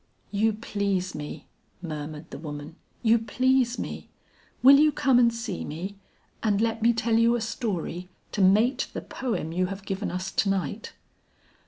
"You 0.31 0.53
please 0.53 1.13
me," 1.13 1.45
murmured 1.79 2.31
the 2.31 2.39
woman, 2.39 2.75
"you 3.03 3.19
please 3.19 3.77
me; 3.77 4.09
will 4.63 4.79
you 4.79 4.91
come 4.91 5.19
and 5.19 5.31
see 5.31 5.63
me 5.63 5.99
and 6.41 6.59
let 6.59 6.81
me 6.81 6.91
tell 6.91 7.19
you 7.19 7.35
a 7.35 7.39
story 7.41 8.09
to 8.31 8.41
mate 8.41 8.87
the 8.93 9.01
poem 9.01 9.51
you 9.51 9.67
have 9.67 9.85
given 9.85 10.09
us 10.09 10.31
to 10.31 10.49
night?" 10.49 10.93